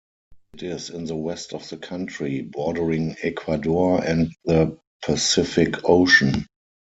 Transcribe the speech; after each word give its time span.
It 0.55 0.63
is 0.63 0.89
in 0.89 1.05
the 1.05 1.15
west 1.15 1.53
of 1.53 1.69
the 1.69 1.77
country, 1.77 2.41
bordering 2.41 3.17
Ecuador 3.21 4.03
and 4.03 4.33
the 4.45 4.79
Pacific 5.03 5.75
Ocean. 5.87 6.47